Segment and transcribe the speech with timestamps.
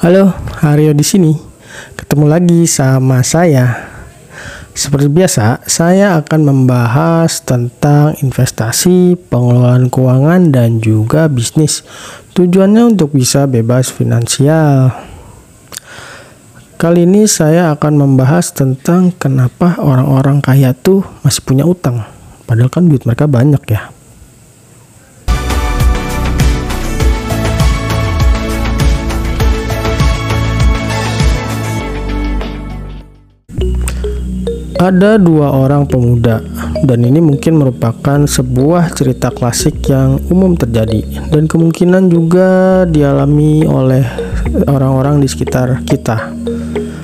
[0.00, 0.32] Halo,
[0.64, 1.36] Haryo di sini.
[1.92, 3.84] Ketemu lagi sama saya.
[4.72, 11.84] Seperti biasa, saya akan membahas tentang investasi, pengelolaan keuangan, dan juga bisnis.
[12.32, 14.88] Tujuannya untuk bisa bebas finansial.
[16.80, 22.08] Kali ini saya akan membahas tentang kenapa orang-orang kaya tuh masih punya utang.
[22.48, 23.92] Padahal kan duit mereka banyak ya.
[34.80, 36.40] Ada dua orang pemuda,
[36.88, 44.00] dan ini mungkin merupakan sebuah cerita klasik yang umum terjadi, dan kemungkinan juga dialami oleh
[44.64, 46.32] orang-orang di sekitar kita.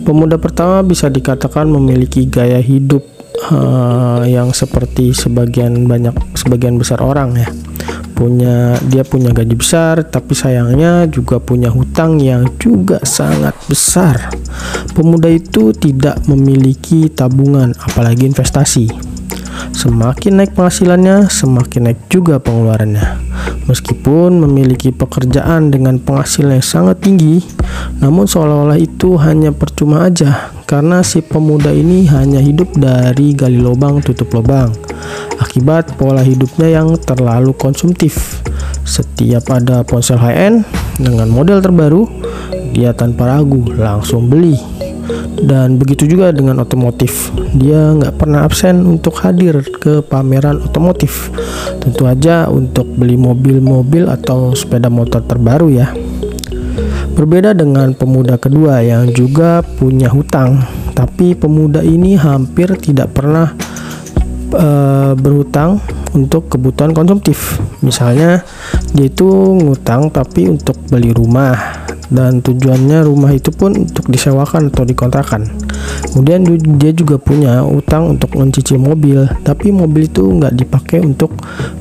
[0.00, 3.04] Pemuda pertama bisa dikatakan memiliki gaya hidup
[3.52, 7.52] uh, yang seperti sebagian banyak, sebagian besar orang ya
[8.18, 14.34] punya dia punya gaji besar tapi sayangnya juga punya hutang yang juga sangat besar.
[14.90, 18.90] Pemuda itu tidak memiliki tabungan apalagi investasi.
[19.70, 23.22] Semakin naik penghasilannya, semakin naik juga pengeluarannya.
[23.70, 27.46] Meskipun memiliki pekerjaan dengan penghasilan yang sangat tinggi,
[28.02, 34.04] namun seolah-olah itu hanya percuma aja karena si pemuda ini hanya hidup dari gali lubang
[34.04, 34.68] tutup lubang
[35.38, 38.42] akibat pola hidupnya yang terlalu konsumtif.
[38.82, 40.66] Setiap ada ponsel high-end
[40.98, 42.06] dengan model terbaru,
[42.74, 44.58] dia tanpa ragu langsung beli.
[45.38, 51.30] Dan begitu juga dengan otomotif, dia nggak pernah absen untuk hadir ke pameran otomotif.
[51.78, 55.94] Tentu aja untuk beli mobil-mobil atau sepeda motor terbaru ya.
[57.14, 60.62] Berbeda dengan pemuda kedua yang juga punya hutang,
[60.94, 63.54] tapi pemuda ini hampir tidak pernah
[64.54, 65.80] uh, berhutang
[66.16, 67.60] untuk kebutuhan konsumtif.
[67.84, 68.44] Misalnya
[68.96, 69.28] dia itu
[69.58, 75.44] ngutang tapi untuk beli rumah dan tujuannya rumah itu pun untuk disewakan atau dikontrakan.
[76.08, 76.44] Kemudian
[76.80, 81.36] dia juga punya utang untuk mencicil mobil, tapi mobil itu nggak dipakai untuk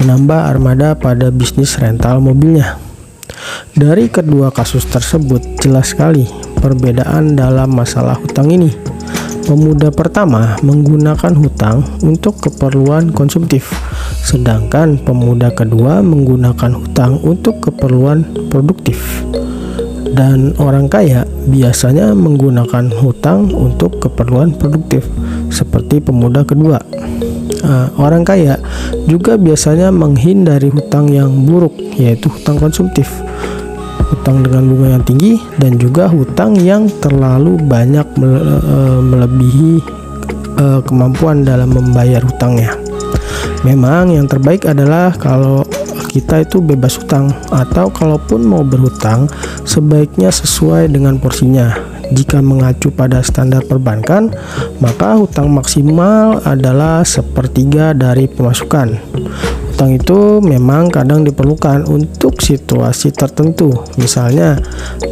[0.00, 2.76] menambah armada pada bisnis rental mobilnya.
[3.72, 6.28] Dari kedua kasus tersebut jelas sekali
[6.60, 8.89] perbedaan dalam masalah hutang ini.
[9.50, 13.66] Pemuda pertama menggunakan hutang untuk keperluan konsumtif,
[14.22, 19.26] sedangkan pemuda kedua menggunakan hutang untuk keperluan produktif.
[20.14, 25.10] Dan orang kaya biasanya menggunakan hutang untuk keperluan produktif,
[25.50, 26.78] seperti pemuda kedua.
[27.66, 28.54] Nah, orang kaya
[29.10, 33.10] juga biasanya menghindari hutang yang buruk, yaitu hutang konsumtif
[34.10, 35.32] hutang dengan bunga yang tinggi
[35.62, 39.72] dan juga hutang yang terlalu banyak eh, melebihi
[40.58, 42.74] eh, kemampuan dalam membayar hutangnya.
[43.62, 45.62] Memang yang terbaik adalah kalau
[46.10, 49.30] kita itu bebas hutang atau kalaupun mau berhutang
[49.62, 51.76] sebaiknya sesuai dengan porsinya.
[52.10, 54.34] Jika mengacu pada standar perbankan,
[54.82, 59.09] maka hutang maksimal adalah sepertiga dari pemasukan
[59.80, 63.72] utang itu memang kadang diperlukan untuk situasi tertentu.
[63.96, 64.60] Misalnya,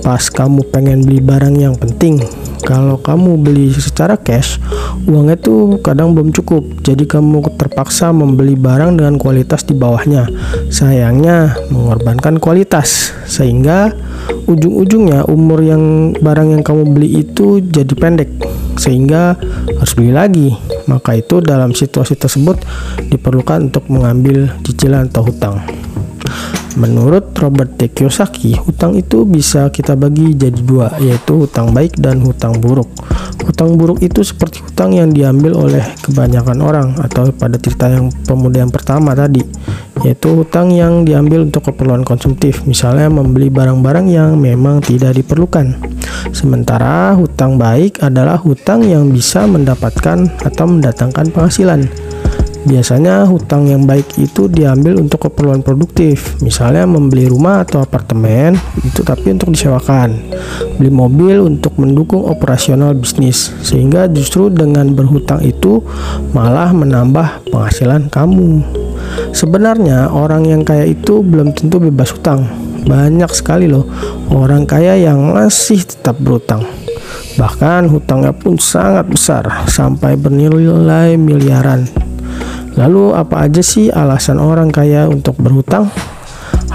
[0.04, 2.20] pas kamu pengen beli barang yang penting,
[2.64, 4.58] kalau kamu beli secara cash,
[5.06, 6.82] uangnya itu kadang belum cukup.
[6.82, 10.26] Jadi kamu terpaksa membeli barang dengan kualitas di bawahnya.
[10.68, 13.92] Sayangnya mengorbankan kualitas sehingga
[14.48, 18.30] ujung-ujungnya umur yang barang yang kamu beli itu jadi pendek
[18.78, 19.36] sehingga
[19.78, 20.48] harus beli lagi.
[20.88, 22.58] Maka itu dalam situasi tersebut
[23.12, 25.60] diperlukan untuk mengambil cicilan atau hutang.
[26.78, 27.90] Menurut Robert T.
[27.90, 32.86] Kiyosaki, hutang itu bisa kita bagi jadi dua, yaitu hutang baik dan hutang buruk.
[33.42, 38.62] Hutang buruk itu seperti hutang yang diambil oleh kebanyakan orang atau pada cerita yang pemuda
[38.62, 39.42] yang pertama tadi,
[40.06, 45.74] yaitu hutang yang diambil untuk keperluan konsumtif, misalnya membeli barang-barang yang memang tidak diperlukan.
[46.30, 52.07] Sementara hutang baik adalah hutang yang bisa mendapatkan atau mendatangkan penghasilan
[52.68, 59.00] Biasanya hutang yang baik itu diambil untuk keperluan produktif, misalnya membeli rumah atau apartemen itu
[59.00, 60.12] tapi untuk disewakan.
[60.76, 63.56] Beli mobil untuk mendukung operasional bisnis.
[63.64, 65.80] Sehingga justru dengan berhutang itu
[66.36, 68.60] malah menambah penghasilan kamu.
[69.32, 72.44] Sebenarnya orang yang kaya itu belum tentu bebas hutang.
[72.84, 73.88] Banyak sekali loh
[74.28, 76.68] orang kaya yang masih tetap berhutang.
[77.40, 82.07] Bahkan hutangnya pun sangat besar sampai bernilai miliaran.
[82.78, 85.90] Lalu apa aja sih alasan orang kaya untuk berhutang?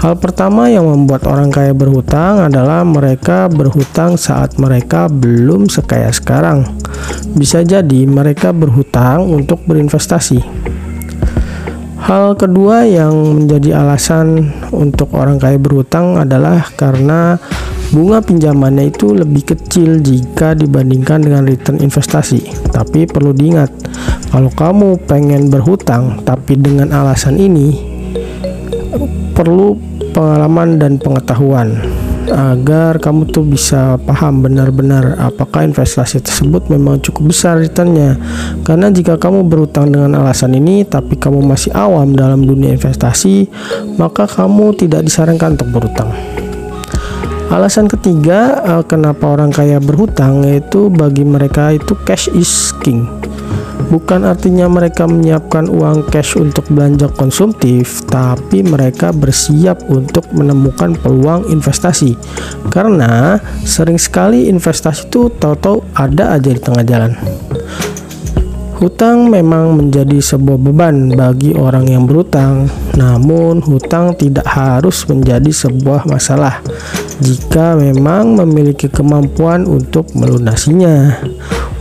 [0.04, 6.68] Hal pertama yang membuat orang kaya berhutang adalah mereka berhutang saat mereka belum sekaya sekarang.
[7.32, 10.44] Bisa jadi mereka berhutang untuk berinvestasi.
[12.04, 17.40] Hal kedua yang menjadi alasan untuk orang kaya berhutang adalah karena
[17.94, 22.42] Bunga pinjamannya itu lebih kecil jika dibandingkan dengan return investasi.
[22.74, 23.70] Tapi perlu diingat,
[24.34, 27.78] kalau kamu pengen berhutang tapi dengan alasan ini
[29.30, 29.78] perlu
[30.10, 31.78] pengalaman dan pengetahuan
[32.26, 38.18] agar kamu tuh bisa paham benar-benar apakah investasi tersebut memang cukup besar returnnya.
[38.66, 43.46] Karena jika kamu berutang dengan alasan ini tapi kamu masih awam dalam dunia investasi
[44.02, 46.10] maka kamu tidak disarankan untuk berutang
[47.54, 53.06] alasan ketiga eh, kenapa orang kaya berhutang yaitu bagi mereka itu cash is king
[53.94, 61.46] Bukan artinya mereka menyiapkan uang cash untuk belanja konsumtif, tapi mereka bersiap untuk menemukan peluang
[61.46, 62.18] investasi.
[62.74, 67.14] Karena sering sekali investasi itu tahu-tahu ada aja di tengah jalan.
[68.82, 72.66] Hutang memang menjadi sebuah beban bagi orang yang berhutang,
[72.98, 76.58] namun hutang tidak harus menjadi sebuah masalah
[77.22, 81.22] jika memang memiliki kemampuan untuk melunasinya.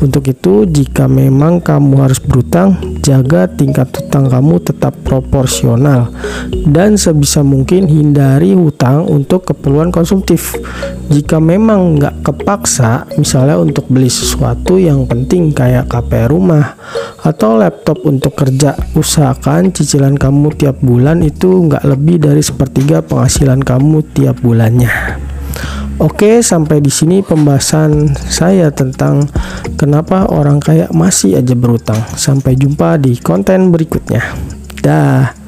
[0.03, 6.11] Untuk itu, jika memang kamu harus berutang, jaga tingkat hutang kamu tetap proporsional
[6.67, 10.59] dan sebisa mungkin hindari hutang untuk keperluan konsumtif.
[11.07, 16.75] Jika memang nggak kepaksa, misalnya untuk beli sesuatu yang penting kayak KP rumah
[17.23, 23.63] atau laptop untuk kerja, usahakan cicilan kamu tiap bulan itu nggak lebih dari sepertiga penghasilan
[23.63, 25.22] kamu tiap bulannya.
[26.01, 29.29] Oke, sampai di sini pembahasan saya tentang
[29.77, 32.01] kenapa orang kaya masih aja berutang.
[32.17, 34.25] Sampai jumpa di konten berikutnya.
[34.81, 35.42] Dah.